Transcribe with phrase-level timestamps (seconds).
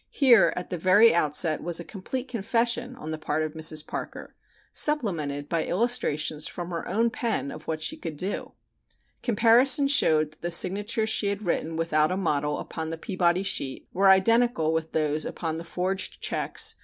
[0.09, 3.85] Here at the very outset was a complete confession on the part of Mrs.
[3.85, 4.33] Parker,
[4.73, 8.53] supplemented by illustrations from her own pen of what she could do.
[9.21, 13.87] Comparison showed that the signatures she had written without a model upon the Peabody sheet
[13.93, 16.79] were identical with those upon the forged checks (Fig.